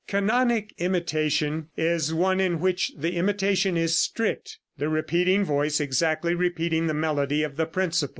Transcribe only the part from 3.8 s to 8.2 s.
strict, the repeating voice exactly repeating the melody of the principal.